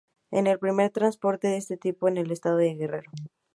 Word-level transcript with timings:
Es 0.31 0.43
el 0.43 0.57
primer 0.57 0.89
transporte 0.89 1.47
de 1.49 1.57
este 1.57 1.77
tipo 1.77 2.07
en 2.07 2.17
el 2.17 2.31
estado 2.31 2.57
de 2.57 2.73
Guerrero. 2.73 3.11